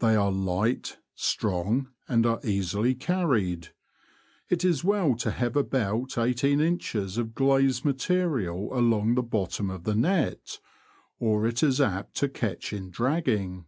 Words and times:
They 0.00 0.16
are 0.16 0.32
light, 0.32 0.98
strong, 1.14 1.90
and 2.08 2.26
are 2.26 2.40
easily 2.42 2.92
carried. 2.96 3.68
It 4.48 4.64
is 4.64 4.82
well 4.82 5.14
to 5.18 5.30
have 5.30 5.54
about 5.54 6.18
eighteen 6.18 6.60
inches 6.60 7.16
of 7.16 7.36
glazed 7.36 7.84
material 7.84 8.76
along 8.76 9.14
the 9.14 9.22
bottom 9.22 9.70
of 9.70 9.84
the 9.84 9.94
net, 9.94 10.58
or 11.20 11.46
it 11.46 11.62
is 11.62 11.80
apt 11.80 12.16
to 12.16 12.28
catch 12.28 12.72
in 12.72 12.90
dragging. 12.90 13.66